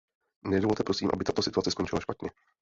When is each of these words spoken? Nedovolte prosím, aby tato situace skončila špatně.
Nedovolte 0.51 0.83
prosím, 0.83 1.09
aby 1.13 1.23
tato 1.23 1.41
situace 1.41 1.71
skončila 1.71 2.01
špatně. 2.01 2.29